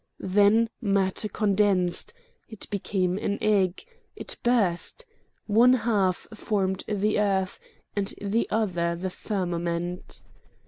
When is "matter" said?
0.81-1.29